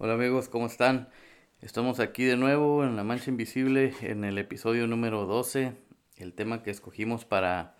[0.00, 1.08] Hola amigos, ¿cómo están?
[1.60, 5.72] Estamos aquí de nuevo en La Mancha Invisible en el episodio número 12.
[6.18, 7.74] El tema que escogimos para,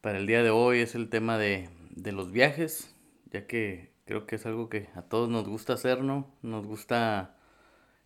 [0.00, 2.96] para el día de hoy es el tema de, de los viajes,
[3.30, 6.26] ya que creo que es algo que a todos nos gusta hacer, ¿no?
[6.40, 7.36] Nos gusta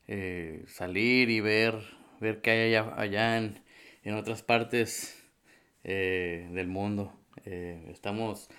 [0.08, 1.80] eh, salir y ver,
[2.18, 3.62] ver qué hay allá, allá en,
[4.02, 5.24] en otras partes
[5.84, 7.12] eh, del mundo.
[7.44, 8.50] Eh, estamos,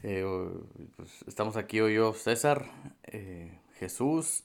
[0.00, 2.64] pues, estamos aquí hoy yo, César,
[3.78, 4.44] Jesús.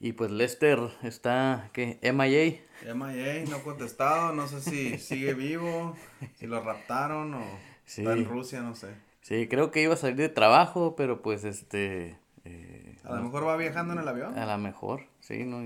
[0.00, 1.98] Y pues Lester está, ¿qué?
[2.02, 2.94] MIA.
[2.94, 5.96] MIA, no contestado, no sé si sigue vivo,
[6.36, 7.44] si lo raptaron o
[7.84, 8.94] está en Rusia, no sé.
[9.22, 12.16] Sí, creo que iba a salir de trabajo, pero pues este...
[12.44, 14.38] Eh, a lo mejor va viajando en el avión.
[14.38, 15.62] A lo mejor, sí, ¿no?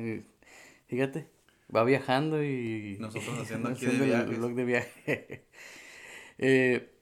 [0.88, 1.28] fíjate,
[1.74, 2.96] va viajando y...
[2.98, 5.46] Nosotros haciendo aquí de el blog de viaje.
[6.38, 6.92] eh,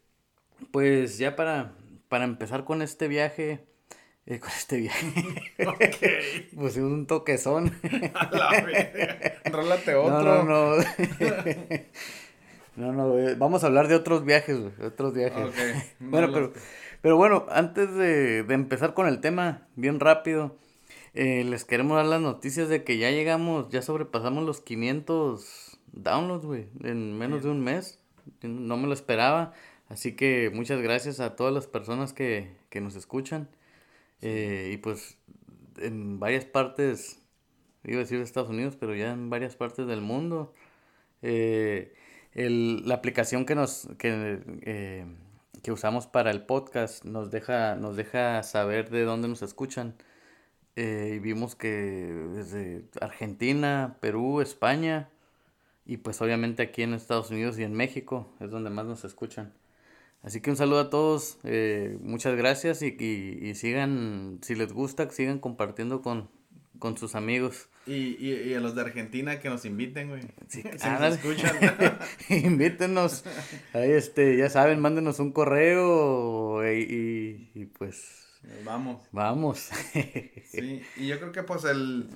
[0.73, 1.75] pues ya para,
[2.09, 3.65] para empezar con este viaje,
[4.27, 5.07] eh, con este viaje.
[5.67, 6.55] ok.
[6.55, 7.73] Pues un toquezón.
[8.15, 8.91] A la vez.
[9.97, 10.11] otro.
[10.11, 10.85] No, no, no.
[12.77, 15.49] no, no, eh, vamos a hablar de otros viajes, Otros viajes.
[15.49, 15.73] Okay.
[15.99, 16.53] bueno, pero,
[17.01, 20.57] pero bueno, antes de, de, empezar con el tema, bien rápido,
[21.15, 26.47] eh, les queremos dar las noticias de que ya llegamos, ya sobrepasamos los 500 downloads,
[26.47, 27.99] güey, en menos de un mes.
[28.43, 29.53] No me lo esperaba.
[29.89, 33.49] Así que muchas gracias a todas las personas que, que nos escuchan.
[34.23, 35.19] Eh, y pues
[35.79, 37.21] en varias partes,
[37.85, 40.53] iba a decir de Estados Unidos, pero ya en varias partes del mundo,
[41.23, 41.95] eh,
[42.33, 45.07] el, la aplicación que nos que, eh,
[45.63, 49.95] que usamos para el podcast nos deja, nos deja saber de dónde nos escuchan.
[50.77, 51.69] y vimos que
[52.35, 55.11] desde Argentina, Perú, España
[55.87, 59.53] y pues obviamente aquí en Estados Unidos y en México es donde más nos escuchan.
[60.23, 65.09] Así que un saludo a todos, eh, muchas gracias y, y, sigan, si les gusta,
[65.09, 66.31] sigan compartiendo con,
[66.79, 67.71] con sus amigos.
[67.87, 70.23] Y, y, a los de Argentina que nos inviten, güey.
[70.49, 71.57] Sí, si nos escuchan.
[72.29, 73.25] Invítenos.
[73.73, 78.27] Ahí, este, ya saben, mándenos un correo y, y pues...
[78.65, 79.07] Vamos.
[79.13, 79.71] Vamos.
[80.45, 82.09] sí, y yo creo que pues el,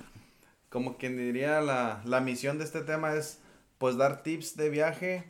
[0.68, 3.40] como quien diría, la, la misión de este tema es
[3.78, 5.24] pues dar tips de viaje,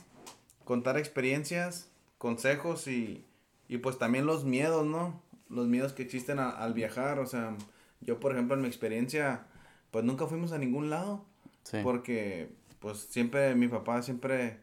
[0.65, 3.25] contar experiencias consejos y,
[3.67, 5.21] y pues también los miedos, ¿no?
[5.49, 7.55] Los miedos que existen al viajar, o sea,
[8.01, 9.45] yo por ejemplo en mi experiencia,
[9.91, 11.25] pues nunca fuimos a ningún lado,
[11.83, 12.49] porque
[12.79, 14.59] pues siempre mi papá siempre,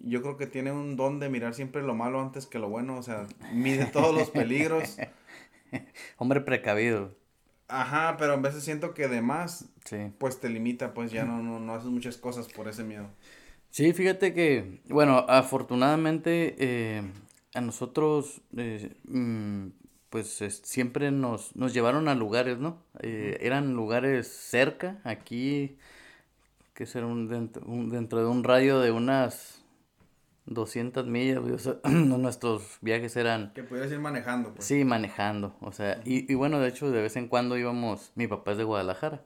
[0.00, 2.96] yo creo que tiene un don de mirar siempre lo malo antes que lo bueno,
[2.96, 4.98] o sea, mide todos los peligros.
[6.18, 7.14] Hombre precavido.
[7.68, 9.66] Ajá, pero a veces siento que de más,
[10.18, 13.08] pues te limita, pues ya no, no, no haces muchas cosas por ese miedo.
[13.76, 17.02] Sí, fíjate que, bueno, afortunadamente eh,
[17.52, 19.66] a nosotros, eh, mm,
[20.08, 22.82] pues siempre nos, nos llevaron a lugares, ¿no?
[23.00, 25.76] Eh, eran lugares cerca, aquí,
[26.72, 29.62] que será un dentro, dentro, de un radio de unas
[30.46, 33.52] 200 millas, o sea, nuestros viajes eran...
[33.52, 34.66] Que pudieras ir manejando, pues.
[34.66, 38.26] Sí, manejando, o sea, y, y bueno, de hecho, de vez en cuando íbamos, mi
[38.26, 39.20] papá es de Guadalajara,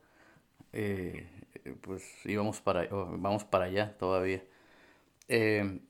[0.73, 1.40] eh,
[1.81, 4.43] pues íbamos para, vamos para allá todavía.
[5.29, 5.81] Eh,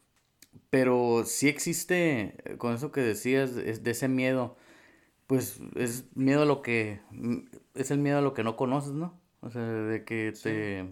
[0.71, 4.57] pero sí existe, eh, con eso que decías, de ese miedo,
[5.27, 7.39] pues es miedo a lo que, mm,
[7.75, 9.21] es el miedo a lo que no conoces, ¿no?
[9.43, 10.87] O sea, de que te,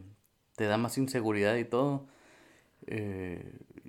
[0.56, 2.08] te da más inseguridad y todo.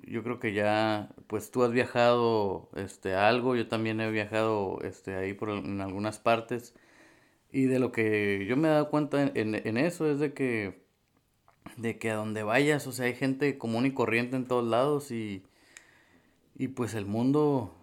[0.06, 5.14] yo creo que ya, pues tú has viajado este, algo, yo también he viajado este,
[5.14, 6.74] ahí por en algunas partes.
[7.52, 10.82] Y de lo que yo me he dado cuenta en, en, eso es de que,
[11.76, 15.10] de que a donde vayas, o sea, hay gente común y corriente en todos lados
[15.10, 15.42] y,
[16.56, 17.74] y pues el mundo,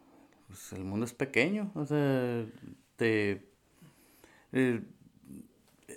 [0.48, 2.46] pues el mundo es pequeño, o sea,
[2.96, 3.48] te...
[4.54, 4.82] Eh,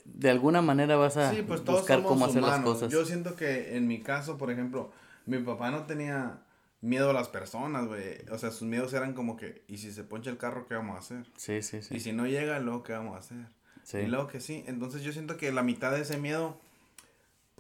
[0.05, 2.93] de alguna manera vas a pues buscar cómo hacer las cosas.
[2.93, 4.93] Yo siento que en mi caso, por ejemplo,
[5.27, 6.43] mi papá no tenía
[6.81, 8.19] miedo a las personas, güey.
[8.31, 10.97] O sea, sus miedos eran como que, ¿y si se poncha el carro, qué vamos
[10.97, 11.27] a hacer?
[11.37, 11.97] Sí, sí, sí.
[11.97, 14.05] Y si no llega, luego, ¿qué vamos a hacer?
[14.05, 14.65] Y luego que sí.
[14.67, 16.61] Entonces yo siento que la mitad de ese miedo,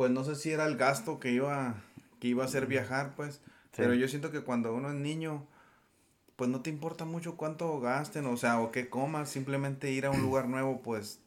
[0.01, 1.75] pues no sé si era el gasto que iba,
[2.21, 3.43] que iba a hacer viajar, pues.
[3.77, 5.47] Pero yo siento que cuando uno es niño,
[6.37, 10.11] pues no te importa mucho cuánto gasten, o sea, o qué comas, simplemente ir a
[10.11, 11.21] un lugar nuevo, pues.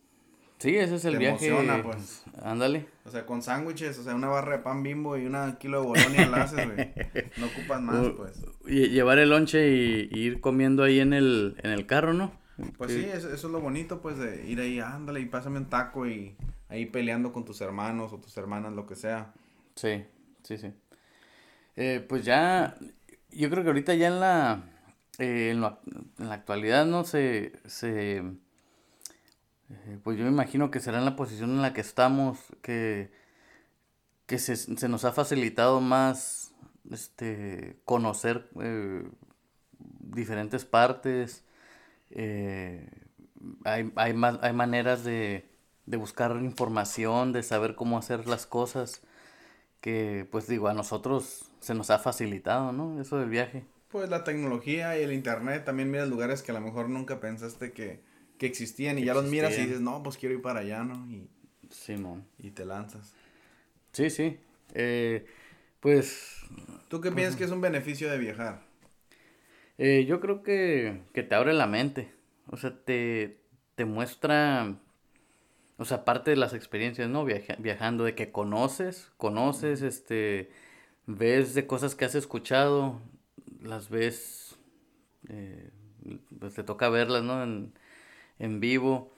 [0.58, 1.50] Sí, ese es el viaje.
[1.50, 2.24] Emociona, pues.
[2.42, 2.88] Ándale.
[3.06, 5.88] O sea, con sándwiches, o sea, una barra de pan bimbo y una kilo de
[5.90, 6.94] bolonia la haces, güey.
[7.38, 8.42] No ocupas más, pues.
[8.66, 12.34] Y llevar el lonche y, y, ir comiendo ahí en el, en el carro, ¿no?
[12.80, 16.08] Pues sí, eso, es lo bonito, pues, de ir ahí, ándale y pásame un taco
[16.08, 16.36] y
[16.74, 19.32] ahí peleando con tus hermanos o tus hermanas, lo que sea.
[19.76, 20.04] Sí,
[20.42, 20.74] sí, sí.
[21.76, 22.78] Eh, pues ya,
[23.30, 24.64] yo creo que ahorita ya en la,
[25.20, 27.04] eh, en, la actualidad, ¿no?
[27.04, 28.18] Se, se,
[29.70, 33.12] Eh, pues yo me imagino que será en la posición en la que estamos, que,
[34.26, 36.54] que se, se nos ha facilitado más
[36.92, 38.50] este, conocer
[39.78, 41.44] diferentes partes.
[43.66, 45.53] Hay, hay, hay maneras de,
[45.86, 49.02] de buscar información, de saber cómo hacer las cosas,
[49.82, 53.02] que pues digo, a nosotros se nos ha facilitado, ¿no?
[53.02, 53.66] Eso del viaje.
[53.90, 57.74] Pues la tecnología y el internet, también miras lugares que a lo mejor nunca pensaste
[57.74, 58.02] que,
[58.38, 61.06] que existían y ya los miras y dices, no, pues quiero ir para allá, ¿no?
[61.12, 61.30] Y,
[61.70, 61.96] sí,
[62.40, 63.14] y te lanzas.
[63.92, 64.40] Sí, sí.
[64.74, 65.26] Eh,
[65.80, 66.40] pues...
[66.88, 68.62] ¿Tú qué piensas que es un beneficio de viajar?
[69.78, 72.12] Eh, yo creo que, que te abre la mente.
[72.50, 73.42] O sea, te,
[73.76, 74.80] te muestra
[75.78, 77.26] o sea, aparte de las experiencias, ¿no?
[77.26, 80.52] viajando, de que conoces, conoces, este,
[81.08, 83.02] ves de cosas que has escuchado,
[83.62, 84.58] las ves,
[85.30, 85.72] eh,
[86.40, 87.44] pues te toca verlas, ¿no?
[87.44, 87.74] En,
[88.40, 89.14] en, vivo,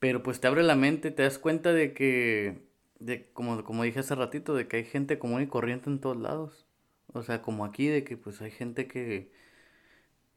[0.00, 2.66] pero pues te abre la mente, te das cuenta de que,
[2.98, 6.16] de, como, como dije hace ratito, de que hay gente común y corriente en todos
[6.16, 6.66] lados.
[7.12, 9.30] O sea, como aquí, de que pues hay gente que,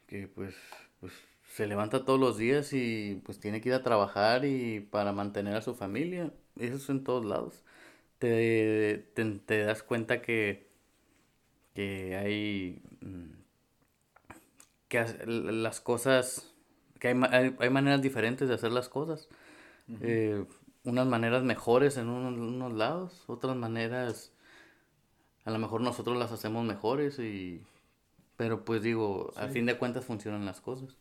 [0.07, 0.56] que pues,
[1.00, 1.13] pues
[1.48, 5.56] se levanta todos los días y pues tiene que ir a trabajar y para mantener
[5.56, 6.32] a su familia.
[6.58, 7.64] Eso es en todos lados.
[8.20, 10.68] Te, te, das cuenta que,
[11.74, 13.34] que hay, mm,
[14.88, 16.54] que las cosas,
[17.00, 19.30] que hay, hay, maneras diferentes de hacer las cosas.
[20.02, 20.44] Eh,
[20.84, 24.32] unas maneras mejores en unos, lados, otras maneras,
[25.46, 27.64] a lo mejor nosotros las hacemos mejores y...
[28.36, 30.96] Pero pues digo, a fin de cuentas funcionan las cosas.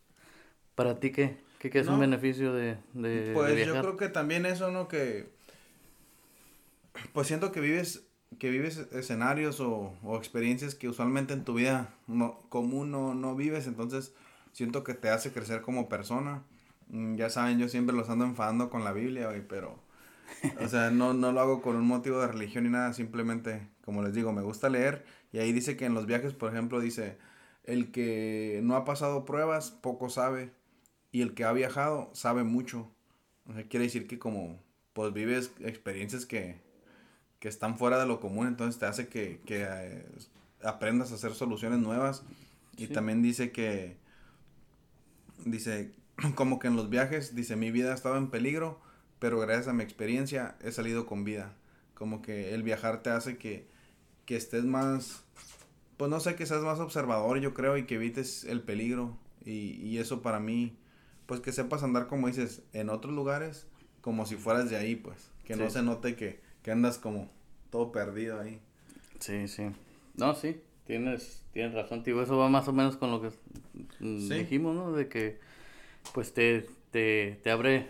[0.77, 1.37] ¿Para ti qué?
[1.57, 4.87] ¿Qué, es un beneficio de, de Pues yo creo que también eso, ¿no?
[4.87, 5.27] Que
[7.13, 8.07] pues siento que vives
[8.37, 13.65] que vives escenarios o, experiencias que usualmente en tu vida no, común no, no vives,
[13.65, 14.13] entonces
[14.51, 16.43] siento que te hace crecer como persona.
[16.89, 19.79] Mm, ya saben, yo siempre los ando enfadando con la Biblia, pero,
[20.61, 24.03] o sea, no, no lo hago con un motivo de religión ni nada, simplemente, como
[24.03, 27.17] les digo, me gusta leer y ahí dice que en los viajes, por ejemplo, dice,
[27.63, 30.51] el que no ha pasado pruebas, poco sabe,
[31.11, 32.91] y el que ha viajado sabe mucho.
[33.45, 34.59] O sea, quiere decir que como
[34.93, 36.59] pues vives experiencias que,
[37.39, 40.05] que están fuera de lo común, entonces te hace que, que eh,
[40.63, 42.23] aprendas a hacer soluciones nuevas.
[42.77, 43.97] Y también dice que,
[45.45, 45.93] dice,
[46.35, 48.79] como que en los viajes, dice, mi vida ha estado en peligro,
[49.19, 51.53] pero gracias a mi experiencia he salido con vida.
[51.93, 53.67] Como que el viajar te hace que,
[54.25, 55.23] que estés más,
[55.97, 59.17] pues no sé, que seas más observador, yo creo, y que evites el peligro.
[59.45, 60.77] Y, y eso para mí
[61.27, 63.67] pues que sepas andar, como dices, en otros lugares,
[64.01, 65.29] como si fueras de ahí, pues.
[65.45, 67.29] Que no se note que, que andas como
[67.69, 68.59] todo perdido ahí.
[69.19, 69.67] Sí, sí.
[70.15, 72.21] No, sí, tienes, tienes razón, tío.
[72.21, 73.29] Eso va más o menos con lo que
[73.99, 74.91] dijimos, ¿no?
[74.93, 75.39] De que,
[76.13, 77.87] pues, te, te, te abre,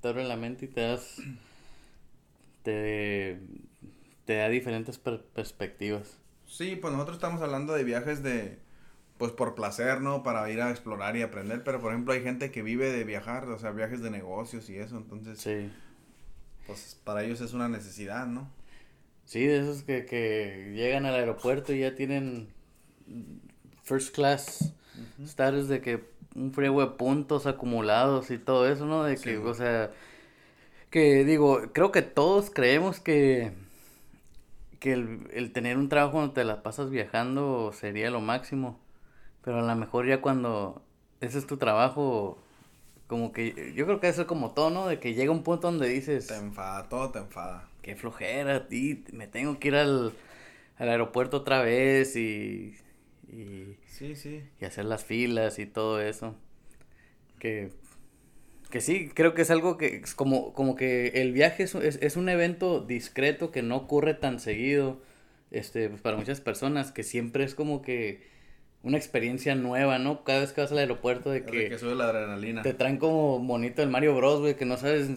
[0.00, 1.22] te abre la mente y te das,
[2.62, 3.40] te,
[4.24, 6.18] te da diferentes perspectivas.
[6.46, 8.58] Sí, pues nosotros estamos hablando de viajes de
[9.20, 10.22] pues por placer, ¿no?
[10.22, 13.46] Para ir a explorar y aprender, pero por ejemplo hay gente que vive de viajar,
[13.50, 15.70] o sea, viajes de negocios y eso, entonces, sí.
[16.66, 18.50] pues para ellos es una necesidad, ¿no?
[19.26, 22.48] Sí, de esos que, que llegan al aeropuerto y ya tienen
[23.82, 24.72] first class
[25.22, 26.02] status de que
[26.34, 29.04] un friego de puntos acumulados y todo eso, ¿no?
[29.04, 29.90] De que, o sea,
[30.88, 33.52] que digo, creo que todos creemos que
[34.78, 38.80] que el, el tener un trabajo donde te la pasas viajando sería lo máximo.
[39.42, 40.82] Pero a lo mejor ya cuando
[41.20, 42.38] ese es tu trabajo,
[43.06, 44.86] como que yo creo que eso es como todo, ¿no?
[44.86, 46.26] De que llega un punto donde dices...
[46.26, 47.68] Te enfada, todo te enfada.
[47.82, 50.12] Qué flojera, ti, me tengo que ir al,
[50.78, 52.76] aeropuerto otra vez y,
[53.28, 53.76] y...
[53.86, 54.42] Sí, sí.
[54.60, 56.34] Y hacer las filas y todo eso.
[57.38, 57.70] Que,
[58.70, 61.98] que sí, creo que es algo que es como, como que el viaje es, es,
[62.02, 65.00] es un evento discreto que no ocurre tan seguido
[65.50, 68.22] este, pues para muchas personas, que siempre es como que
[68.82, 70.24] una experiencia nueva, ¿no?
[70.24, 71.68] Cada vez que vas al aeropuerto de que...
[71.68, 72.62] que sube la adrenalina.
[72.62, 75.08] Te traen como bonito el Mario Bros, güey, que no sabes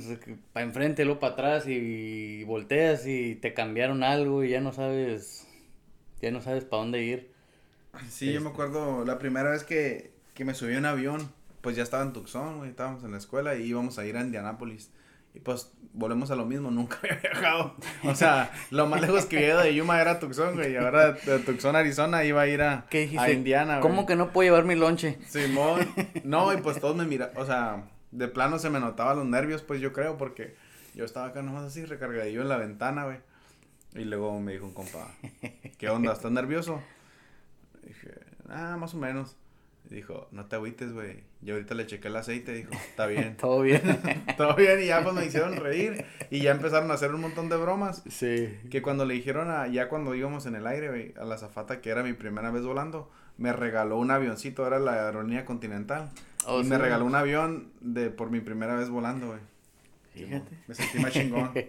[0.51, 5.47] para enfrente, luego para atrás y volteas y te cambiaron algo y ya no sabes,
[6.21, 7.31] ya no sabes para dónde ir.
[8.09, 8.49] Sí, yo me este.
[8.49, 12.11] acuerdo la primera vez que, que me subí a un avión, pues ya estaba en
[12.11, 14.89] Tucson, güey, estábamos en la escuela y íbamos a ir a Indianápolis.
[15.33, 17.75] Y pues volvemos a lo mismo, nunca había viajado.
[18.03, 20.73] O sea, lo más lejos que había de Yuma era Tucson, güey.
[20.73, 22.85] Y ahora de Tucson, Arizona, iba a ir a,
[23.17, 23.81] a Indiana, güey.
[23.81, 25.17] ¿Cómo que no puedo llevar mi lonche?
[25.27, 25.87] Simón.
[26.23, 29.61] No, y pues todos me miraban, o sea, de plano se me notaban los nervios,
[29.61, 30.55] pues yo creo, porque
[30.95, 33.17] yo estaba acá nomás así recargadillo en la ventana, güey.
[33.95, 35.07] Y luego me dijo un compa,
[35.77, 36.13] ¿qué onda?
[36.13, 36.81] ¿Estás nervioso?
[37.83, 38.11] dije,
[38.49, 39.35] ah, más o menos.
[39.89, 41.23] Dijo, no te agüites, güey.
[41.41, 43.35] Yo ahorita le chequé el aceite, dijo, está bien.
[43.39, 43.81] Todo bien.
[44.37, 46.05] Todo bien, y ya pues me hicieron reír.
[46.29, 48.03] Y ya empezaron a hacer un montón de bromas.
[48.09, 48.57] Sí.
[48.71, 51.81] Que cuando le dijeron a, ya cuando íbamos en el aire, güey, a la zafata
[51.81, 56.09] que era mi primera vez volando, me regaló un avioncito, era la aerolínea Continental.
[56.45, 56.69] Oh, y sí.
[56.69, 59.39] me regaló un avión de por mi primera vez volando, güey.
[60.13, 60.57] Fíjate.
[60.67, 61.51] Me sentí más chingón.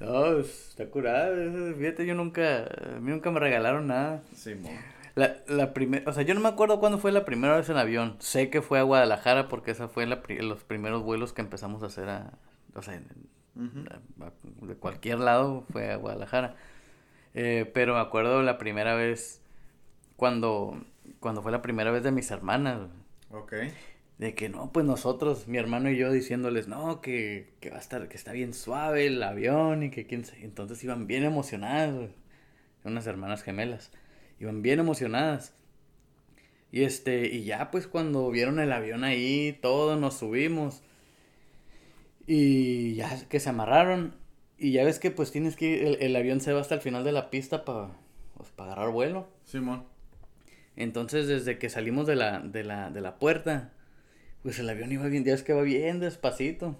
[0.00, 1.36] No, está curado.
[1.78, 4.22] Fíjate, yo nunca, a mí nunca me regalaron nada.
[4.34, 4.68] Sí, mo.
[5.14, 7.76] La, la primera, o sea, yo no me acuerdo cuándo fue la primera vez en
[7.76, 8.16] avión.
[8.20, 11.82] Sé que fue a Guadalajara porque esa fue la pri- los primeros vuelos que empezamos
[11.82, 12.38] a hacer a,
[12.74, 13.00] o sea,
[13.90, 16.56] a- a- de cualquier lado fue a Guadalajara.
[17.34, 19.42] Eh, pero me acuerdo la primera vez
[20.16, 20.84] cuando,
[21.20, 22.88] cuando fue la primera vez de mis hermanas.
[23.30, 23.52] Ok.
[24.18, 27.80] De que no, pues nosotros, mi hermano y yo diciéndoles, no, que, que va a
[27.80, 30.44] estar, que está bien suave el avión y que quién sabe.
[30.44, 32.10] Entonces iban bien emocionadas.
[32.84, 33.90] Unas hermanas gemelas.
[34.44, 35.54] Iban bien emocionadas.
[36.70, 40.82] Y este, y ya pues cuando vieron el avión ahí, todos nos subimos.
[42.26, 44.16] Y ya que se amarraron.
[44.58, 46.82] Y ya ves que pues tienes que ir, el, el avión se va hasta el
[46.82, 47.92] final de la pista para
[48.36, 49.28] pues, pa agarrar vuelo.
[49.44, 49.84] Simón.
[50.76, 53.72] Entonces, desde que salimos de la, de la, de la puerta,
[54.42, 56.78] pues el avión iba bien, ya es que va bien despacito.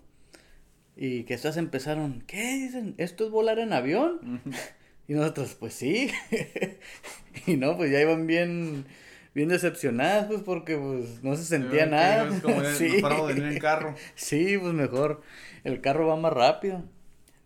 [0.96, 2.94] Y que estas empezaron, ¿qué dicen?
[2.98, 4.42] ¿Esto es volar en avión?
[5.06, 6.10] Y nosotros, pues sí.
[7.46, 8.86] y no, pues ya iban bien,
[9.34, 12.28] bien decepcionadas, pues porque pues no se sentía Sí, nada.
[12.34, 13.02] Es como sí.
[13.26, 13.94] venir en carro.
[14.14, 15.22] sí, pues mejor.
[15.64, 16.84] El carro va más rápido.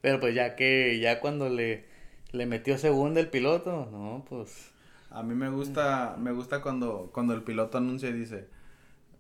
[0.01, 1.85] Pero pues ya que, ya cuando le,
[2.33, 4.71] le metió segunda el piloto, no, pues...
[5.11, 8.47] A mí me gusta, me gusta cuando, cuando el piloto anuncia y dice,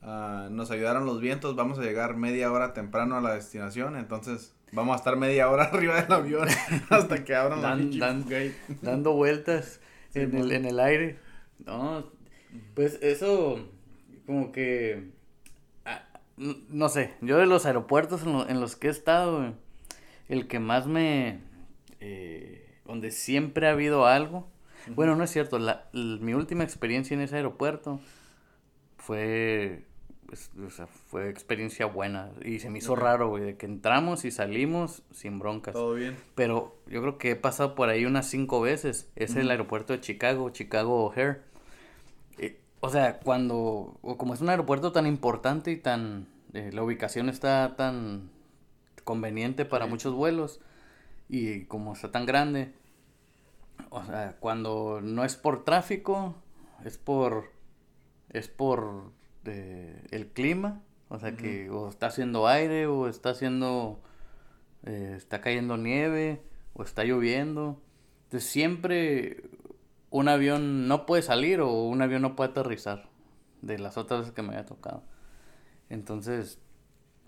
[0.02, 4.54] ah, nos ayudaron los vientos, vamos a llegar media hora temprano a la destinación, entonces
[4.72, 6.48] vamos a estar media hora arriba del avión
[6.90, 8.24] hasta que abran la Dan- pinche dan-
[8.82, 9.80] dando vueltas
[10.12, 11.18] Sí, en, el, en el aire.
[11.66, 12.06] No,
[12.74, 13.68] pues eso,
[14.26, 15.10] como que,
[15.84, 16.02] ah,
[16.36, 19.52] no sé, yo de los aeropuertos en, lo- en los que he estado,
[20.28, 21.40] el que más me,
[22.00, 24.48] eh, donde siempre ha habido algo,
[24.94, 28.00] bueno, no es cierto, la, l- mi última experiencia en ese aeropuerto
[28.96, 29.84] fue,
[30.28, 34.26] pues, o sea, fue experiencia buena y se me hizo raro, güey, de que entramos
[34.26, 35.72] y salimos sin broncas.
[35.72, 36.16] Todo bien.
[36.34, 39.10] Pero yo creo que he pasado por ahí unas cinco veces.
[39.16, 41.40] Es el aeropuerto de Chicago, Chicago O'Hare.
[42.36, 46.82] Eh, o sea, cuando, o como es un aeropuerto tan importante y tan, eh, la
[46.82, 48.30] ubicación está tan
[49.04, 49.90] conveniente para Sí.
[49.90, 50.60] muchos vuelos
[51.30, 52.74] y como está tan grande,
[53.88, 56.34] o sea, cuando no es por tráfico,
[56.84, 57.50] es por,
[58.28, 59.16] es por
[59.48, 64.00] eh, el clima, o sea que o está haciendo aire o está haciendo,
[64.84, 66.42] eh, está cayendo nieve
[66.74, 67.82] o está lloviendo.
[68.24, 69.42] Entonces siempre
[70.10, 73.08] un avión no puede salir o un avión no puede aterrizar
[73.62, 75.02] de las otras veces que me había tocado.
[75.90, 76.58] Entonces,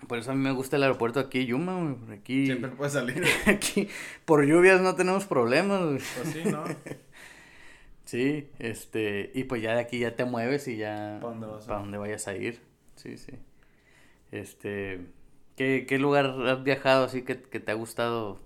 [0.08, 3.24] por eso a mí me gusta el aeropuerto aquí, Yuma, Aquí, Siempre puede salir.
[3.46, 3.88] aquí,
[4.24, 5.80] por lluvias no tenemos problemas.
[5.80, 6.64] Pues sí, ¿no?
[8.10, 11.68] Sí, este, y pues ya de aquí ya te mueves y ya Pa' dónde vas
[11.68, 12.60] vayas a ir.
[12.96, 13.34] Sí, sí.
[14.32, 15.06] Este,
[15.54, 18.40] ¿qué, qué lugar has viajado así que, que te ha gustado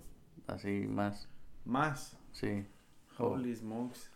[0.49, 1.31] así más?
[1.65, 2.19] Más.
[2.33, 2.67] Sí.
[3.17, 4.11] Holy smokes.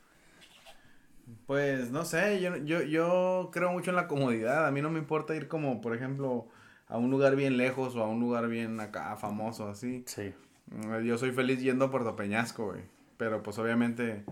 [1.47, 4.67] Pues no sé, yo, yo, yo creo mucho en la comodidad.
[4.67, 6.49] A mí no me importa ir como, por ejemplo,
[6.89, 10.05] a un lugar bien lejos o a un lugar bien acá famoso, así.
[10.07, 10.35] Sí.
[10.67, 12.83] Mm, Yo soy feliz yendo a Puerto Peñasco, güey.
[13.17, 14.27] Pero pues obviamente,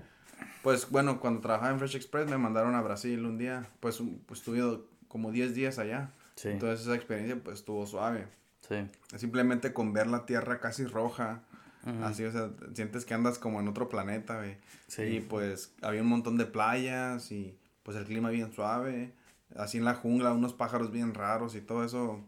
[0.62, 3.69] pues bueno, cuando trabajaba en Fresh Express me mandaron a Brasil un día.
[3.81, 6.11] Pues, un- pues estuve como 10 días allá.
[6.35, 6.49] Sí.
[6.49, 8.26] Entonces esa experiencia pues estuvo suave.
[8.69, 8.76] Sí.
[9.16, 11.43] Simplemente con ver la tierra casi roja.
[11.87, 12.05] Ujú.
[12.05, 14.57] Así, o sea, sientes que andas como en otro planeta, güey.
[14.88, 15.02] Sí.
[15.02, 19.12] Y pues había un montón de playas y pues el clima bien suave.
[19.57, 22.21] Así en la jungla, unos pájaros bien raros y todo eso.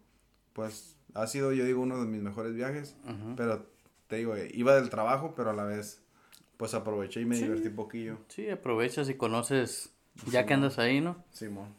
[0.52, 2.96] Pues ha sido, yo digo, uno de mis mejores viajes.
[3.36, 3.66] Pero
[4.06, 6.00] te digo, iba del trabajo, pero a la vez
[6.58, 7.44] pues aproveché y me Sí.
[7.44, 8.18] divertí poquillo.
[8.28, 9.90] Sí, aprovechas y conoces,
[10.30, 11.24] ya Sí, que andas ahí, ¿no?
[11.32, 11.74] Simón.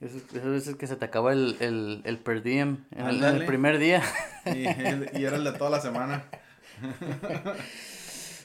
[0.00, 3.18] Esas, esas veces que se te acaba el, el, el per diem en el, en
[3.18, 3.46] el Ándale.
[3.46, 4.02] primer día.
[4.46, 4.60] Y,
[5.18, 6.24] y era el de toda la semana.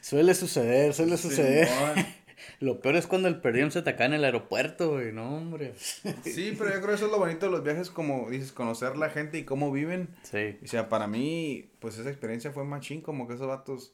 [0.01, 1.67] suele suceder, suele suceder.
[1.67, 2.05] Simón.
[2.60, 5.36] Lo peor es cuando el per diem se te acaba en el aeropuerto, güey, no,
[5.38, 5.74] hombre.
[5.77, 8.98] Sí, pero yo creo que eso es lo bonito de los viajes, como dices, conocer
[8.98, 10.10] la gente y cómo viven.
[10.24, 13.93] Sí, O sea, para mí, pues esa experiencia fue machín, como que esos vatos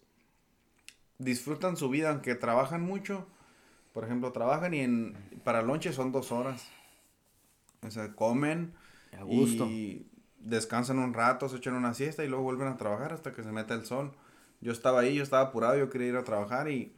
[1.21, 3.27] disfrutan su vida, aunque trabajan mucho.
[3.93, 6.67] Por ejemplo, trabajan y en, para lonche son dos horas.
[7.85, 8.73] O sea, comen
[9.17, 9.65] a gusto.
[9.65, 10.07] y
[10.39, 13.51] descansan un rato, se echan una siesta y luego vuelven a trabajar hasta que se
[13.51, 14.11] mete el sol.
[14.59, 16.93] yo estaba ahí, yo estaba apurado, yo quería ir a trabajar y,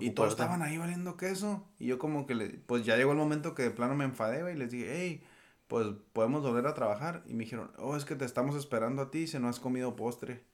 [0.00, 1.66] y todos estaban ahí valiendo queso.
[1.78, 4.52] Y yo como que, le, pues ya llegó el momento que de plano me enfadé,
[4.52, 5.22] y les dije, hey,
[5.68, 7.22] pues podemos volver a trabajar.
[7.26, 9.94] Y me dijeron, oh, es que te estamos esperando a ti si no has comido
[9.96, 10.44] postre.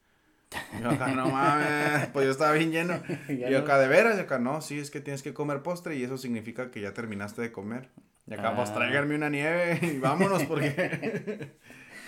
[0.80, 3.00] Yo acá, no mames, pues yo estaba bien lleno.
[3.28, 4.16] y yo acá, ¿de veras?
[4.16, 6.94] Y acá, no, sí, es que tienes que comer postre y eso significa que ya
[6.94, 7.90] terminaste de comer.
[8.26, 8.74] Y acá, pues ah.
[8.74, 11.52] tráiganme una nieve y vámonos porque...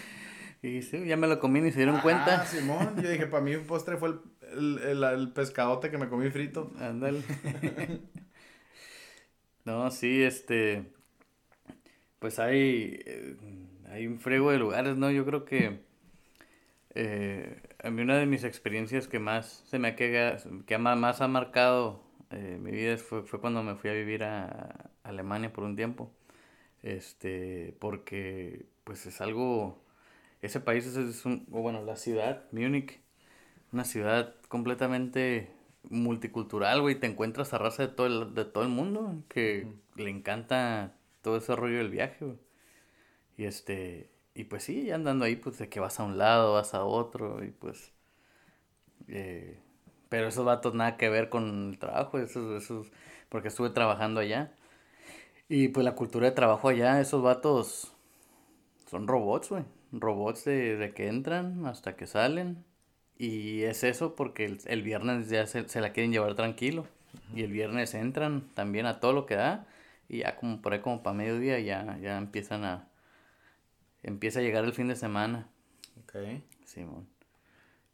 [0.62, 2.42] y sí, ya me lo comí y se dieron cuenta.
[2.42, 4.20] Ah, Simón, yo dije, para mí un postre fue el
[4.52, 6.72] el, el, pescadote que me comí frito.
[6.78, 7.22] Ándale.
[9.64, 10.92] no, sí, este.
[12.18, 13.00] Pues hay.
[13.04, 13.36] Eh,
[13.90, 15.10] hay un frego de lugares, ¿no?
[15.10, 15.80] Yo creo que.
[16.94, 21.20] Eh, a mí una de mis experiencias que más se me ha que, que más
[21.20, 25.64] ha marcado eh, mi vida fue, fue cuando me fui a vivir a Alemania por
[25.64, 26.12] un tiempo.
[26.82, 29.82] Este, porque pues es algo,
[30.42, 33.00] ese país es, es un, bueno, la ciudad, Múnich,
[33.72, 35.50] una ciudad completamente
[35.90, 36.96] multicultural, güey.
[37.00, 41.36] Te encuentras a raza de todo el, de todo el mundo que le encanta todo
[41.38, 42.38] ese rollo del viaje, güey.
[43.36, 46.54] Y este, y pues sí, ya andando ahí, pues de que vas a un lado,
[46.54, 47.92] vas a otro, y pues.
[49.08, 49.58] Eh,
[50.08, 52.88] pero esos vatos nada que ver con el trabajo, esos, esos,
[53.28, 54.52] porque estuve trabajando allá.
[55.48, 57.92] Y pues la cultura de trabajo allá, esos vatos
[58.90, 59.64] son robots, güey.
[59.92, 62.64] Robots de, de que entran hasta que salen
[63.20, 66.86] y es eso porque el, viernes ya se, la quieren llevar tranquilo.
[67.34, 69.66] Y el viernes entran también a todo lo que da.
[70.08, 72.88] Y ya como por ahí como para mediodía ya, ya empiezan a...
[74.02, 75.48] Empieza a llegar el fin de semana.
[76.02, 76.16] Ok.
[76.64, 77.08] Simón.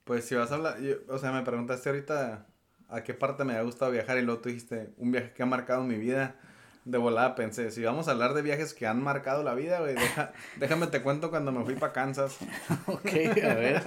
[0.04, 0.76] Pues si vas a hablar...
[1.08, 2.46] o sea, me preguntaste ahorita
[2.88, 5.46] a qué parte me ha gustado viajar y luego tú dijiste un viaje que ha
[5.46, 6.36] marcado mi vida.
[6.84, 9.96] De volada pensé, si vamos a hablar de viajes que han marcado la vida, güey,
[10.56, 12.38] déjame te cuento cuando me fui para Kansas.
[12.86, 13.08] ok,
[13.42, 13.82] a ver.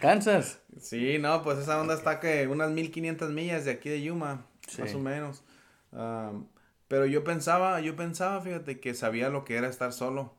[0.00, 0.60] Kansas.
[0.80, 4.46] Sí, no, pues esa onda está que unas 1500 millas de aquí de Yuma,
[4.78, 5.44] más o menos.
[6.88, 10.34] pero yo pensaba, yo pensaba, fíjate, que sabía lo que era estar solo.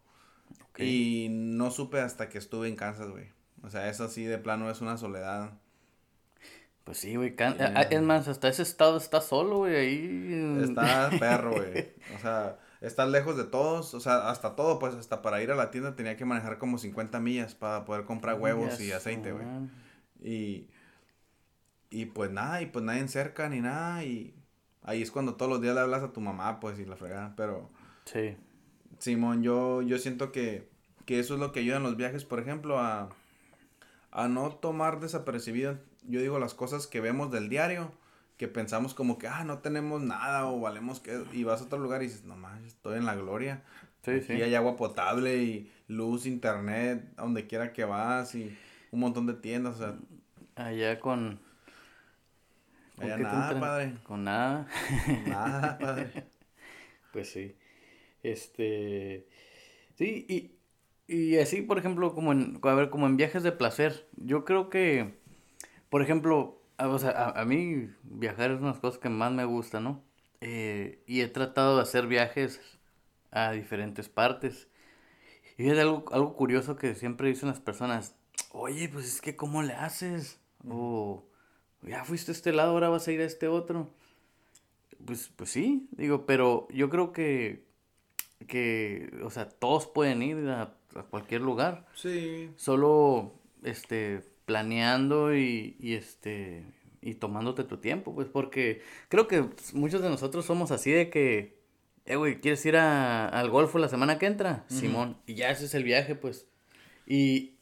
[0.77, 3.27] Y no supe hasta que estuve en Kansas, güey.
[3.63, 5.53] O sea, eso sí, de plano es una soledad.
[6.84, 7.36] Pues sí, güey.
[7.89, 9.75] Es más, hasta ese estado está solo, güey.
[9.75, 10.59] Ahí.
[10.64, 11.94] Está perro, güey.
[12.16, 15.55] O sea, estás lejos de todos, o sea, hasta todo, pues hasta para ir a
[15.55, 19.46] la tienda tenía que manejar como 50 millas para poder comprar huevos y aceite, güey.
[20.22, 20.70] Y,
[21.90, 24.36] y pues nada, y pues nadie en cerca ni nada, y
[24.81, 27.33] ahí es cuando todos los días le hablas a tu mamá, pues, y la fregada,
[27.38, 27.70] pero...
[28.03, 28.36] Sí.
[29.03, 30.70] Simón, yo, yo siento que,
[31.05, 33.09] que eso es lo que ayuda en los viajes, por ejemplo, a,
[34.11, 37.92] a no tomar desapercibido, yo digo, las cosas que vemos del diario
[38.37, 41.22] que pensamos como que, ah, no tenemos nada o valemos que...
[41.33, 43.61] Y vas a otro lugar y dices, no más, estoy en la gloria.
[44.03, 44.42] Sí, sí.
[44.42, 48.57] hay agua potable y luz, internet, a donde quiera que vas y
[48.92, 49.96] un montón de tiendas, o sea...
[50.55, 51.42] Allá con...
[52.98, 53.96] Allá nada, padre.
[54.03, 54.68] Con nada.
[55.27, 56.25] Nada, padre.
[57.11, 57.53] pues sí.
[58.24, 59.27] Este...
[59.96, 64.07] Sí, y, y así, por ejemplo, como en, a ver, como en viajes de placer,
[64.18, 65.14] yo creo que,
[65.90, 69.31] por ejemplo, Ah, o sea, a, mí viajar es una de las cosas que más
[69.31, 70.03] me gusta, ¿no?
[70.42, 72.59] Eh, y he tratado de hacer viajes
[73.31, 74.68] a diferentes partes.
[75.57, 78.16] Y es algo, algo curioso que siempre dicen las personas,
[78.51, 80.40] oye, pues es que ¿cómo le haces?
[80.68, 81.25] O
[81.83, 83.94] ya fuiste a este lado, ahora vas a ir a este otro.
[85.05, 87.66] Pues, pues sí, digo, pero yo creo que,
[88.44, 91.86] que, o sea, todos pueden ir a, a cualquier lugar.
[91.96, 92.50] Sí.
[92.56, 96.66] Solo, este, planeando y, y este
[97.06, 101.60] y tomándote tu tiempo, pues porque creo que muchos de nosotros somos así de que,
[102.06, 104.64] eh, güey, ¿quieres ir a, al golfo la semana que entra?
[104.68, 106.48] Simón, y ya ese es el viaje, pues.
[107.06, 107.58] Y,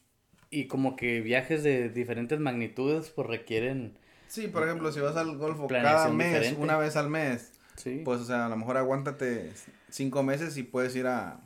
[0.50, 3.98] y como que viajes de diferentes magnitudes, pues requieren...
[4.28, 8.02] Sí, por ejemplo, si vas al golfo cada mes, una vez al mes, sí.
[8.04, 9.52] pues, o sea, a lo mejor aguántate
[9.88, 11.40] cinco meses y puedes ir a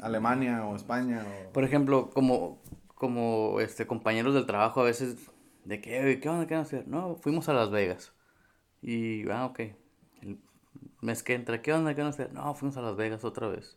[0.00, 1.24] Alemania o España.
[1.24, 1.52] O...
[1.52, 2.60] Por ejemplo, como
[3.02, 5.16] como este compañeros del trabajo a veces
[5.64, 6.46] de que, ¿qué onda?
[6.46, 6.86] ¿Qué van a hacer?
[6.86, 8.12] No, fuimos a Las Vegas.
[8.80, 9.58] Y, ah, ok.
[10.20, 10.38] El
[11.00, 11.96] mes que entra, ¿qué onda?
[11.96, 12.32] ¿Qué van a hacer?
[12.32, 13.76] No, fuimos a Las Vegas otra vez.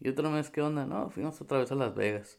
[0.00, 0.84] Y otro mes, ¿qué onda?
[0.84, 2.38] No, fuimos otra vez a Las Vegas.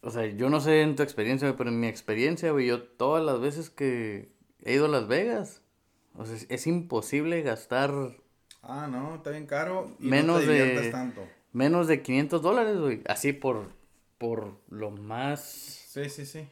[0.00, 3.24] O sea, yo no sé en tu experiencia, pero en mi experiencia, güey, yo todas
[3.24, 4.32] las veces que
[4.64, 5.61] he ido a Las Vegas,
[6.16, 7.92] o sea, es, imposible gastar...
[8.62, 11.22] Ah, no, está bien caro y menos no te de, tanto.
[11.52, 13.66] Menos de 500 dólares, güey, así por
[14.22, 15.40] por lo más...
[15.88, 16.48] Sí, sí, sí.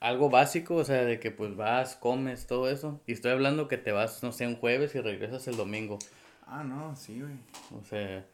[0.00, 2.98] Algo básico, o sea, de que pues vas, comes, todo eso.
[3.06, 5.98] Y estoy hablando que te vas, no sé, un jueves y regresas el domingo.
[6.46, 7.34] Ah, no, sí, güey.
[7.78, 8.26] O sea...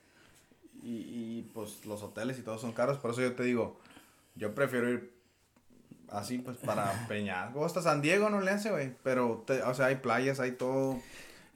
[0.85, 3.79] Y, y pues los hoteles y todo son caros, por eso yo te digo,
[4.37, 5.13] yo prefiero ir
[6.11, 7.65] así pues para Peñasco.
[7.65, 8.93] Hasta San Diego no le hace, güey.
[9.03, 10.99] Pero, o sea, hay playas, hay todo.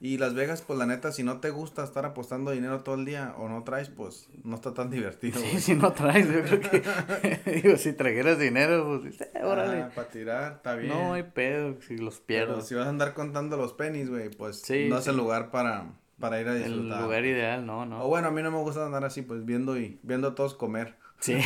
[0.01, 3.05] Y Las Vegas, pues la neta, si no te gusta estar apostando dinero todo el
[3.05, 5.39] día o no traes, pues no está tan divertido.
[5.39, 7.41] Sí, si no traes, yo creo que.
[7.61, 9.83] digo, si trajeras dinero, pues eh, órale.
[9.83, 10.93] Ah, para tirar, está bien.
[10.93, 12.61] No hay pedo, si los pierdo.
[12.61, 16.41] si vas a andar contando los pennies, güey, pues no es el lugar para, para
[16.41, 16.97] ir a disfrutar.
[16.97, 18.03] El lugar ideal, no, no.
[18.03, 20.55] O bueno, a mí no me gusta andar así, pues viendo y viendo a todos
[20.55, 20.97] comer.
[21.19, 21.37] Sí.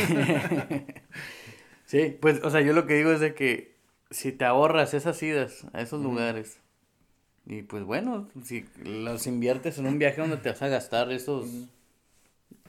[1.90, 3.76] Sí, pues, o sea, yo lo que digo es de que
[4.12, 6.60] si te ahorras esas idas a esos lugares
[7.50, 11.50] y pues bueno, si los inviertes en un viaje donde te vas a gastar esos,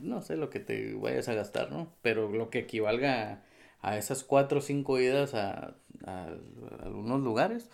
[0.00, 1.92] no sé lo que te vayas a gastar, ¿no?
[2.00, 3.42] Pero lo que equivalga
[3.83, 5.74] a, esas cuatro o cinco idas a,
[6.06, 6.28] a,
[6.83, 7.68] algunos lugares,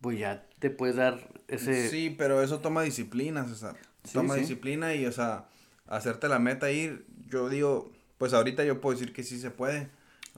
[0.00, 1.88] pues ya te puedes dar ese...
[1.88, 3.76] Sí, pero eso toma disciplina, César.
[4.12, 5.46] toma disciplina y, o sea,
[5.86, 9.88] hacerte la meta ir, yo digo, pues ahorita yo puedo decir que sí se puede.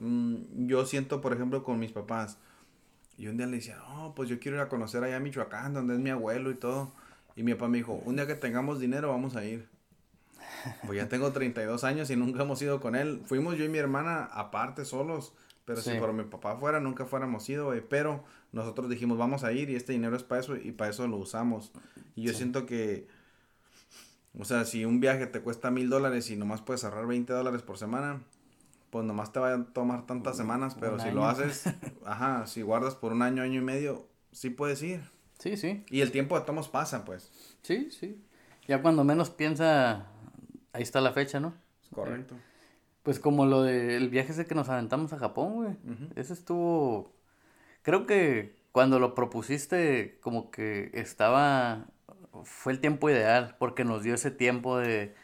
[0.01, 2.39] Mm, yo siento, por ejemplo, con mis papás,
[3.17, 5.75] y un día le decía, oh, pues yo quiero ir a conocer allá a Michoacán,
[5.75, 6.91] donde es mi abuelo y todo.
[7.35, 9.69] Y mi papá me dijo, un día que tengamos dinero vamos a ir.
[10.85, 13.21] Pues ya tengo 32 años y nunca hemos ido con él.
[13.25, 15.33] Fuimos yo y mi hermana aparte, solos.
[15.65, 17.81] Pero si por mi papá fuera, nunca fuéramos ido, güey.
[17.87, 21.07] Pero nosotros dijimos, vamos a ir y este dinero es para eso y para eso
[21.07, 21.71] lo usamos.
[22.15, 23.07] Y yo siento que,
[24.37, 27.61] o sea, si un viaje te cuesta mil dólares y nomás puedes ahorrar 20 dólares
[27.61, 28.21] por semana,
[28.91, 31.63] pues nomás te va a tomar tantas semanas, pero si lo haces,
[32.05, 35.01] ajá, si guardas por un año, año y medio, sí puedes ir.
[35.39, 35.83] Sí, sí.
[35.89, 37.31] Y el tiempo de tomos pasa, pues.
[37.63, 38.21] Sí, sí.
[38.67, 40.07] Ya cuando menos piensa,
[40.73, 41.53] ahí está la fecha, ¿no?
[41.95, 42.35] Correcto.
[43.01, 45.77] Pues como lo del viaje ese que nos aventamos a Japón, güey.
[46.15, 47.13] Ese estuvo,
[47.81, 51.87] creo que cuando lo propusiste, como que estaba,
[52.43, 55.15] fue el tiempo ideal, porque nos dio ese tiempo de,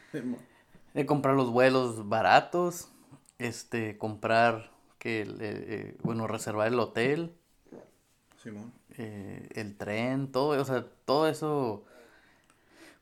[0.93, 2.91] de comprar los vuelos baratos
[3.39, 7.34] este, comprar, que, eh, bueno, reservar el hotel,
[8.97, 11.86] eh, el tren, todo, o sea, todo eso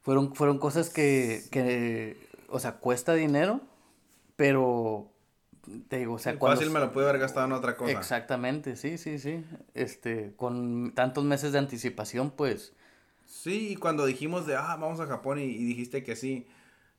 [0.02, 2.18] fueron, fueron cosas que, que,
[2.50, 3.62] o sea, cuesta dinero,
[4.36, 5.12] pero
[5.88, 7.92] te digo, o sea, Fácil me lo pude haber gastado en otra cosa.
[7.92, 9.44] Exactamente, sí, sí, sí.
[9.74, 12.74] Este, con tantos meses de anticipación, pues.
[13.26, 16.48] Sí, y cuando dijimos de, ah, vamos a Japón y, y dijiste que sí,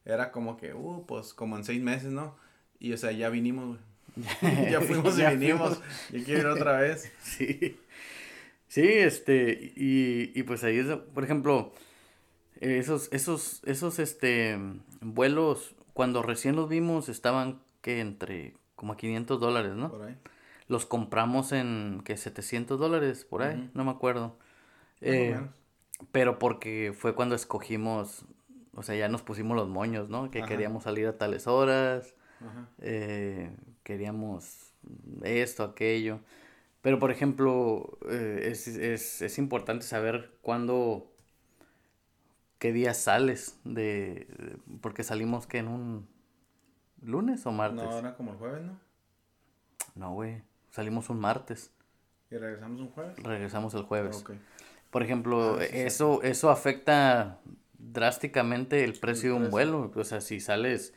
[0.05, 2.37] era como que, uh, pues como en seis meses, ¿no?
[2.79, 3.79] Y o sea, ya vinimos,
[4.71, 5.81] ya fuimos y vinimos.
[6.13, 7.13] Yo quiero ir otra vez.
[7.23, 7.79] Sí.
[8.69, 11.73] Sí, este, y, y pues ahí es, por ejemplo,
[12.61, 14.59] esos, esos, esos, este,
[15.01, 19.91] vuelos, cuando recién los vimos, estaban, que entre, como a 500 dólares, ¿no?
[19.91, 20.17] Por ahí.
[20.69, 24.37] Los compramos en, que 700 dólares, por ahí, no me acuerdo.
[25.01, 25.39] Eh,
[26.11, 28.25] pero porque fue cuando escogimos,
[28.75, 30.31] o sea, ya nos pusimos los moños, ¿no?
[30.31, 32.16] Que queríamos salir a tales horas,
[32.81, 34.73] eh, queríamos
[35.23, 36.21] esto, aquello.
[36.83, 41.11] Pero, por ejemplo, eh, es, es, es, importante saber cuándo,
[42.59, 44.29] qué día sales de,
[44.81, 46.09] porque salimos que en un
[47.03, 47.83] lunes o martes.
[47.83, 48.79] No, era como el jueves, ¿no?
[49.97, 51.73] No, güey, salimos un martes.
[52.31, 53.19] ¿Y regresamos un jueves?
[53.23, 54.25] Regresamos el jueves.
[54.91, 57.41] Por ejemplo, ah, eso, eso afecta
[57.79, 59.91] drásticamente el precio de un vuelo.
[59.95, 60.95] O sea, si sales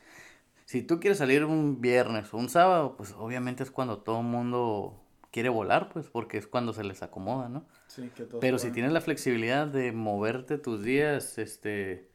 [0.69, 4.27] si tú quieres salir un viernes o un sábado, pues obviamente es cuando todo el
[4.27, 5.01] mundo
[5.31, 7.65] quiere volar, pues porque es cuando se les acomoda, ¿no?
[7.87, 12.07] Sí, que todo Pero si tienes la flexibilidad de moverte tus días, este,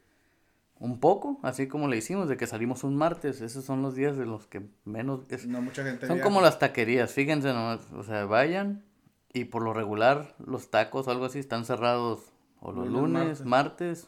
[0.79, 4.15] un poco, así como le hicimos, de que salimos un martes, esos son los días
[4.15, 5.29] de los que menos...
[5.47, 8.85] no, mucha gente Son como las taquerías, fíjense nomás, o sea, vayan
[9.33, 14.07] y por lo regular los tacos o algo así están cerrados o los lunes, martes,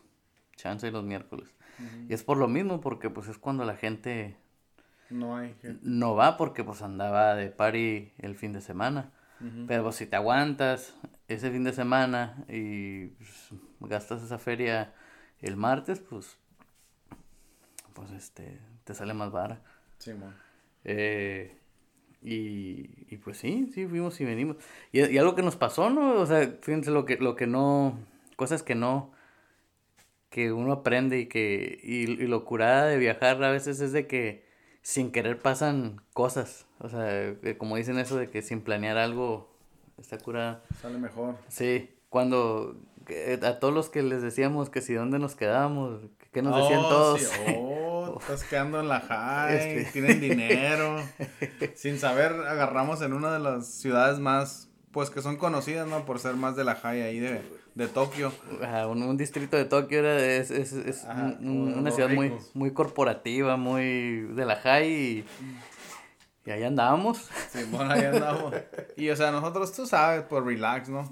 [0.55, 1.56] chance y los miércoles.
[2.09, 4.35] Y es por lo mismo, porque pues es cuando la gente
[5.09, 9.11] no hay no va porque pues andaba de party el fin de semana.
[9.67, 10.95] Pero pues, si te aguantas
[11.27, 13.49] ese fin de semana y pues,
[13.81, 14.95] gastas esa feria
[15.41, 16.37] el martes, pues
[17.93, 19.61] pues este te sale más vara.
[19.99, 20.11] Sí,
[20.85, 21.57] eh,
[22.23, 24.57] y, y pues sí, sí, fuimos y venimos.
[24.91, 26.13] Y, y, algo que nos pasó, ¿no?
[26.13, 27.99] O sea, fíjense lo que, lo que no,
[28.35, 29.11] cosas que no,
[30.29, 34.07] que uno aprende y que y, y lo curada de viajar a veces es de
[34.07, 34.45] que
[34.81, 36.65] sin querer pasan cosas.
[36.79, 39.49] O sea, como dicen eso de que sin planear algo
[39.97, 40.63] está curada.
[40.81, 41.35] Sale mejor.
[41.49, 42.77] Sí, cuando
[43.43, 46.89] a todos los que les decíamos que si dónde nos quedábamos, que nos decían oh,
[46.89, 47.21] todos.
[47.21, 47.55] Sí.
[48.09, 49.91] Oh, estás quedando en la high, este.
[49.91, 51.03] tienen dinero.
[51.75, 56.05] sin saber, agarramos en una de las ciudades más, pues que son conocidas, ¿no?
[56.05, 57.41] Por ser más de la high ahí de
[57.77, 58.33] de Tokio.
[58.89, 61.05] un, distrito de Tokio era, es, es, es
[61.39, 65.23] una ciudad muy, muy corporativa, muy de la high
[66.45, 67.29] Y ahí andábamos.
[67.51, 68.55] Sí, bueno, ahí andábamos.
[68.97, 71.07] Y o sea, nosotros, tú sabes, por relax, ¿no?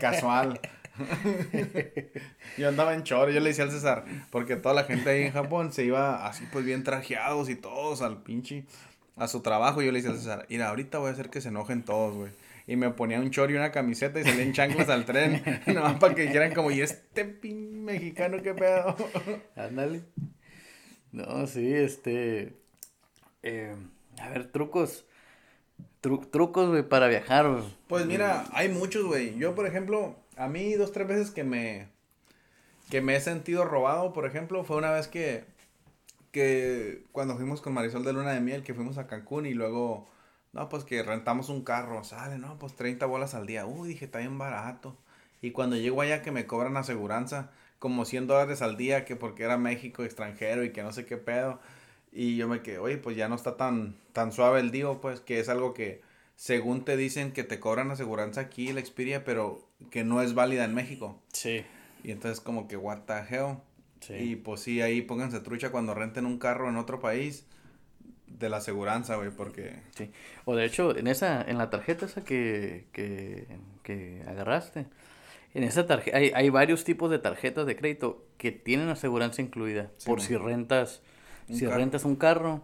[0.00, 0.60] Casual.
[2.58, 5.32] yo andaba en choro, yo le decía al César, porque toda la gente ahí en
[5.32, 8.64] Japón se iba así pues bien trajeados y todos al pinche,
[9.14, 9.82] a su trabajo.
[9.82, 12.16] Y yo le decía al César, mira, ahorita voy a hacer que se enojen todos,
[12.16, 12.32] güey.
[12.68, 15.98] Y me ponía un chor y una camiseta y salía en chanclas al tren, nomás
[15.98, 18.96] para que dijeran como, ¿y este pin mexicano qué pedo?
[19.56, 20.02] Ándale.
[21.12, 22.54] No, sí, este...
[23.42, 23.76] Eh,
[24.20, 25.06] a ver, trucos.
[26.00, 29.38] trucos, güey, para viajar, Pues mira, hay muchos, güey.
[29.38, 31.88] Yo, por ejemplo, a mí dos, tres veces que me...
[32.90, 35.44] Que me he sentido robado, por ejemplo, fue una vez que...
[36.32, 40.08] Que cuando fuimos con Marisol de Luna de Miel, que fuimos a Cancún y luego...
[40.56, 43.66] No, pues que rentamos un carro, sale, no, pues 30 bolas al día.
[43.66, 44.96] Uy, dije, está bien barato.
[45.42, 49.42] Y cuando llego allá que me cobran aseguranza, como 100 dólares al día, que porque
[49.42, 51.60] era México extranjero y que no sé qué pedo.
[52.10, 55.20] Y yo me quedé, oye, pues ya no está tan, tan suave el día, pues
[55.20, 56.00] que es algo que
[56.36, 60.64] según te dicen que te cobran aseguranza aquí, la Xperia, pero que no es válida
[60.64, 61.20] en México.
[61.34, 61.66] Sí.
[62.02, 63.58] Y entonces como que, what the hell.
[64.00, 64.14] Sí.
[64.14, 67.44] Y pues sí, ahí pónganse trucha cuando renten un carro en otro país
[68.26, 69.76] de la aseguranza, güey, porque...
[69.96, 70.10] Sí.
[70.44, 73.46] O de hecho, en esa, en la tarjeta esa que, que,
[73.82, 74.86] que agarraste,
[75.54, 79.90] en esa tarjeta, hay, hay varios tipos de tarjetas de crédito que tienen aseguranza incluida.
[80.04, 81.02] por si rentas
[81.50, 82.62] si rentas un carro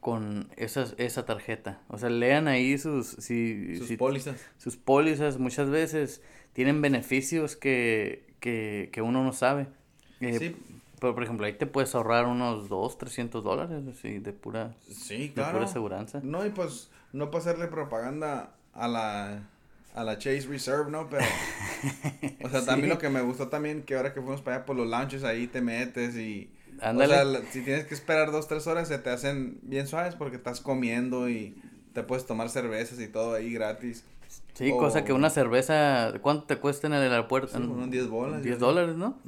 [0.00, 1.82] con esas, esa tarjeta.
[1.88, 3.08] O sea, lean ahí sus...
[3.08, 4.40] Si, sus pólizas.
[4.56, 6.22] Sus pólizas muchas veces
[6.52, 9.66] tienen beneficios que, que, que uno no sabe.
[10.20, 10.56] Eh, sí.
[11.00, 14.74] Pero, por ejemplo, ahí te puedes ahorrar unos 2, 300 dólares así, de pura...
[14.88, 15.48] Sí, claro.
[15.48, 16.20] De pura aseguranza.
[16.22, 19.42] No, y pues no para hacerle propaganda a la
[19.94, 21.08] a la Chase Reserve, ¿no?
[21.08, 21.24] Pero,
[22.44, 24.76] o sea, también lo que me gustó también, que ahora que fuimos para allá por
[24.76, 28.88] los lounges, ahí te metes y o sea, si tienes que esperar dos, tres horas,
[28.88, 31.56] se te hacen bien suaves porque estás comiendo y
[31.92, 34.04] te puedes tomar cervezas y todo ahí gratis.
[34.54, 37.56] Sí, cosa que una cerveza, ¿cuánto te cuesta en el aeropuerto?
[37.56, 38.42] Sí, unos 10 bolas.
[38.42, 39.18] 10 dólares, ¿no?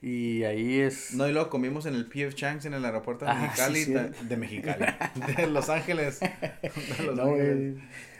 [0.00, 1.14] Y ahí es...
[1.14, 3.84] No, y luego comimos en el PF Chang's en el aeropuerto de ah, Mexicali.
[3.84, 4.84] De, Mexicali.
[5.36, 6.20] de Los Ángeles.
[6.20, 7.78] De Los Ángeles.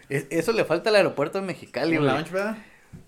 [0.08, 2.08] Eso le falta al aeropuerto de Mexicali, güey.
[2.08, 2.58] lounge, ¿verdad?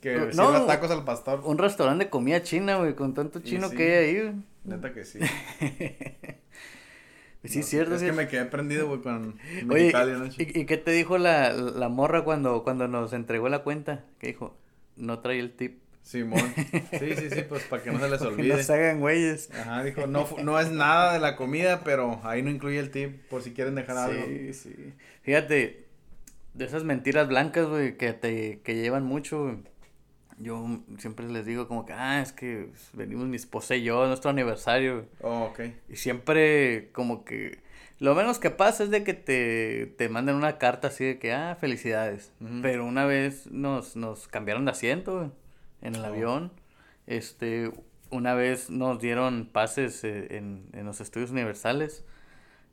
[0.01, 1.43] Que no, tacos al pastor.
[1.45, 4.35] Un restaurante de comida china, güey, con tanto chino que hay ahí, güey.
[4.65, 5.19] Neta que sí.
[7.45, 7.95] sí, cierto.
[7.95, 9.39] Es que me quedé prendido, güey, con
[9.71, 9.93] Oye,
[10.39, 14.05] ¿y, ¿y, qué te dijo la, la morra cuando, cuando nos entregó la cuenta?
[14.19, 14.55] ¿Qué dijo?
[14.97, 15.81] No trae el tip.
[16.03, 16.53] Simón.
[16.57, 18.57] Sí, sí, sí, pues para que no se les olvide.
[18.57, 19.51] no se hagan güeyes.
[19.53, 23.23] Ajá, dijo, no, no es nada de la comida, pero ahí no incluye el tip
[23.29, 24.25] por si quieren dejar algo.
[24.27, 24.93] Sí, sí.
[25.23, 25.87] Fíjate,
[26.55, 29.57] de esas mentiras blancas, güey, que te que llevan mucho, güey
[30.41, 34.31] yo siempre les digo como que, ah, es que venimos mi esposa y yo, nuestro
[34.31, 35.07] aniversario.
[35.21, 35.61] Oh, ok.
[35.89, 37.59] Y siempre como que
[37.99, 41.33] lo menos que pasa es de que te, te manden una carta así de que,
[41.33, 42.33] ah, felicidades.
[42.63, 45.31] Pero una vez nos, nos cambiaron de asiento
[45.83, 46.07] en el oh.
[46.07, 46.53] avión.
[47.07, 47.73] Este,
[48.11, 52.05] una vez nos dieron pases eh, en, en los estudios universales.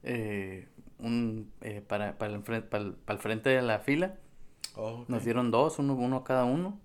[0.04, 0.68] Eh,
[1.00, 4.16] un, eh, para, para, el, para, el, para el frente de la fila.
[4.76, 6.80] Oh, nos dieron dos, uno, uno cada uno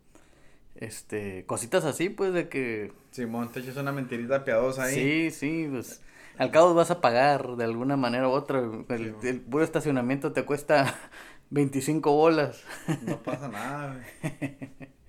[0.74, 2.92] este, cositas así, pues, de que...
[3.10, 4.94] Simón, te echas una mentirita piadosa ahí.
[4.94, 6.02] Sí, sí, pues,
[6.38, 8.60] al cabo vas a pagar de alguna manera u otra.
[8.88, 10.94] El, el puro estacionamiento te cuesta
[11.50, 12.62] 25 bolas.
[13.02, 14.00] No pasa nada,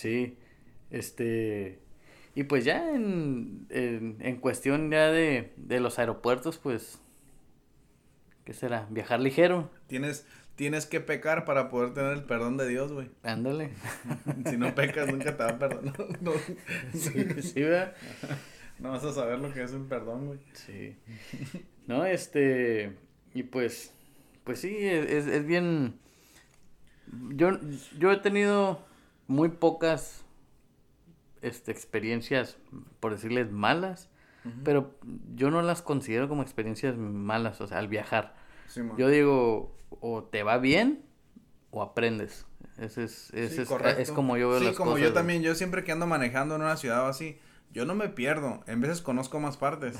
[0.00, 0.38] Sí,
[0.90, 1.78] este...
[2.34, 7.02] Y pues ya en, en, en cuestión ya de, de los aeropuertos, pues...
[8.46, 8.86] ¿Qué será?
[8.88, 9.70] Viajar ligero.
[9.88, 13.10] Tienes, tienes que pecar para poder tener el perdón de Dios, güey.
[13.24, 13.72] Ándale.
[14.48, 15.94] si no pecas, nunca te va a perdonar.
[16.22, 16.32] No,
[16.94, 17.94] sí, sí, ¿verdad?
[18.78, 20.38] No vas a saber lo que es un perdón, güey.
[20.54, 20.96] Sí.
[21.86, 22.96] No, este.
[23.34, 23.92] Y pues.
[24.44, 25.98] Pues sí, es, es bien.
[27.34, 27.60] Yo,
[27.98, 28.88] yo he tenido
[29.30, 30.24] muy pocas
[31.40, 32.56] este, experiencias,
[32.98, 34.10] por decirles, malas.
[34.64, 34.94] Pero
[35.34, 38.34] yo no las considero como experiencias malas, o sea, al viajar.
[38.96, 41.04] yo digo, o te va bien
[41.70, 42.46] o aprendes.
[42.78, 43.62] Ese es, ese
[43.98, 46.78] es, como yo veo sí, como yo también, yo siempre que ando manejando en una
[46.78, 47.38] ciudad así,
[47.70, 48.64] yo no me pierdo.
[48.66, 49.98] En veces conozco más partes,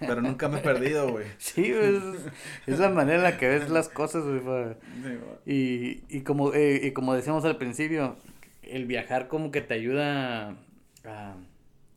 [0.00, 1.26] pero nunca me he perdido, güey.
[1.38, 4.76] Sí, es, la manera en la que ves las cosas, güey.
[5.46, 8.16] y, y, como, eh, y como decíamos al principio,
[8.68, 10.56] el viajar como que te ayuda
[11.04, 11.34] a,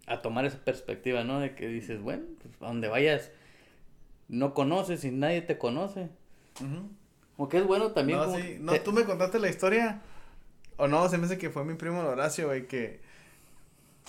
[0.07, 1.39] a tomar esa perspectiva, ¿no?
[1.39, 3.31] De que dices, bueno, pues a donde vayas
[4.31, 6.10] no conoces y nadie te conoce.
[7.36, 8.17] Como que es bueno también.
[8.17, 8.57] No, sí.
[8.60, 10.01] No, tú me contaste la historia.
[10.77, 12.99] O no, se me hace que fue mi primo Horacio, güey, que.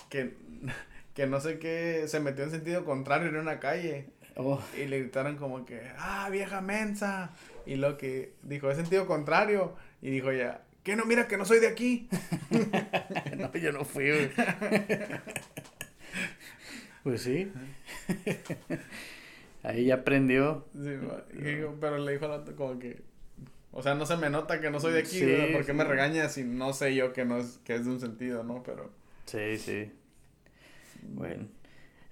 [0.09, 0.35] Que.
[1.13, 2.05] Que no sé qué.
[2.09, 4.07] Se metió en sentido contrario en una calle.
[4.35, 4.59] Oh.
[4.79, 5.83] Y le gritaron como que.
[5.99, 7.33] ¡Ah, vieja mensa!
[7.67, 9.75] Y lo que dijo, es sentido contrario.
[10.01, 11.05] Y dijo ya, ¿qué no?
[11.05, 12.09] Mira que no soy de aquí.
[13.37, 14.31] no, yo no fui, güey.
[17.05, 17.53] pues sí.
[19.63, 20.67] Ahí ya aprendió.
[20.75, 20.91] Sí,
[21.81, 23.03] pero le dijo al como que.
[23.71, 25.85] O sea, no se me nota que no soy de aquí, sí, ¿por qué me
[25.85, 28.63] regañas si no sé yo que no es, que es de un sentido, ¿no?
[28.63, 28.91] Pero.
[29.25, 29.91] Sí, sí.
[31.03, 31.47] Bueno.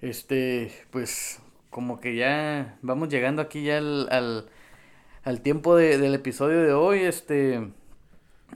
[0.01, 4.49] Este, pues, como que ya vamos llegando aquí ya al,
[5.23, 7.01] al, tiempo del episodio de hoy.
[7.01, 7.71] Este,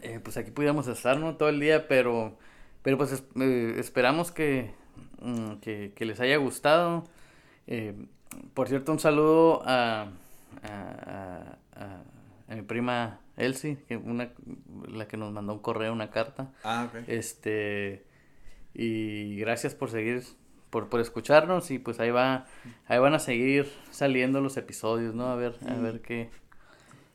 [0.01, 1.36] eh, pues aquí pudiéramos estar, ¿no?
[1.36, 2.38] Todo el día, pero,
[2.81, 4.73] pero pues eh, esperamos que,
[5.21, 7.05] mm, que, que, les haya gustado.
[7.67, 7.93] Eh,
[8.53, 10.08] por cierto, un saludo a,
[10.63, 14.29] a, a, mi prima Elsie, que una,
[14.88, 16.51] la que nos mandó un correo, una carta.
[16.63, 17.03] Ah, ok.
[17.08, 18.05] Este,
[18.73, 20.23] y gracias por seguir,
[20.69, 22.45] por, por escucharnos y pues ahí va,
[22.88, 25.27] ahí van a seguir saliendo los episodios, ¿no?
[25.27, 26.29] A ver, a ver qué.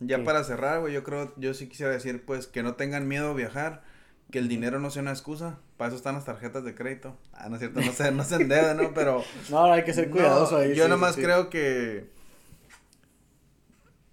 [0.00, 3.30] Ya para cerrar, güey, yo creo, yo sí quisiera decir, pues, que no tengan miedo
[3.30, 3.82] a viajar,
[4.30, 7.18] que el dinero no sea una excusa, para eso están las tarjetas de crédito.
[7.34, 8.94] Ah, no es cierto, no se, no se endeuda, ¿no?
[8.94, 9.22] Pero...
[9.50, 10.74] No, hay que ser cuidadoso ahí.
[10.74, 12.08] Yo nomás creo que...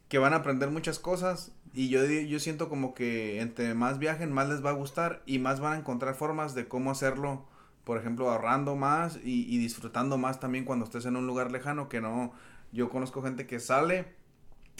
[0.10, 4.32] Que van a aprender muchas cosas y yo, yo siento como que entre más viajen,
[4.32, 7.46] más les va a gustar y más van a encontrar formas de cómo hacerlo,
[7.84, 11.88] por ejemplo, ahorrando más y, y disfrutando más también cuando estés en un lugar lejano
[11.88, 12.34] que no...
[12.74, 14.18] Yo conozco gente que sale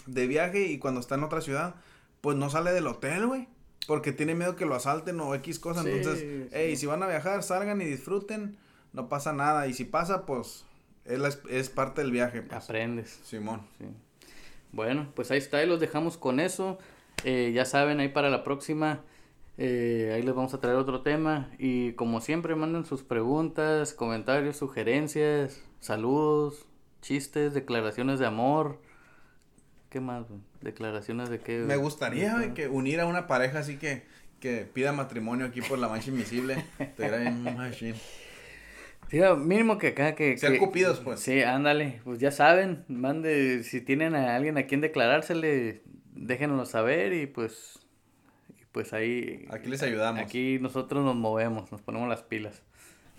[0.06, 1.74] de viaje y cuando está en otra ciudad,
[2.20, 3.48] pues no sale del hotel, güey
[3.88, 5.86] porque tiene miedo que lo asalten o X cosas.
[5.86, 8.58] Entonces, hey, si van a viajar, salgan y disfruten.
[8.92, 9.66] No pasa nada.
[9.66, 10.66] Y si pasa, pues
[11.06, 12.42] es, es parte del viaje.
[12.42, 12.64] Pues.
[12.64, 13.18] Aprendes.
[13.24, 13.62] Simón.
[13.78, 13.86] Sí.
[14.72, 15.64] Bueno, pues ahí está.
[15.64, 16.78] Y los dejamos con eso.
[17.24, 19.00] Eh, ya saben, ahí para la próxima.
[19.56, 21.50] Eh, ahí les vamos a traer otro tema.
[21.58, 26.66] Y como siempre, manden sus preguntas, comentarios, sugerencias, saludos,
[27.00, 28.82] chistes, declaraciones de amor.
[29.88, 30.26] ¿Qué más?
[30.60, 31.58] ¿Declaraciones de qué?
[31.58, 34.02] Me gustaría que unir a una pareja así que,
[34.38, 36.62] que pida matrimonio aquí por la mancha invisible.
[36.96, 37.94] Te bien machine.
[39.10, 40.36] Sí, mínimo que acá que...
[40.36, 41.20] Sean cupidos, pues.
[41.20, 42.02] Sí, ándale.
[42.04, 45.80] Pues ya saben, mande, si tienen a alguien a quien declarársele,
[46.14, 47.78] déjenoslo saber y pues...
[48.50, 49.46] Y pues ahí...
[49.50, 50.20] Aquí les ayudamos.
[50.20, 52.62] Aquí nosotros nos movemos, nos ponemos las pilas.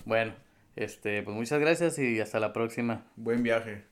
[0.05, 0.33] Bueno,
[0.75, 3.07] este, pues muchas gracias y hasta la próxima.
[3.15, 3.88] Buen viaje.